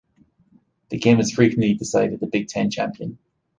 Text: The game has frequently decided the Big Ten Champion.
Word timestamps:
The 0.89 0.97
game 0.97 1.17
has 1.17 1.29
frequently 1.31 1.75
decided 1.75 2.19
the 2.21 2.25
Big 2.25 2.47
Ten 2.47 2.71
Champion. 2.71 3.19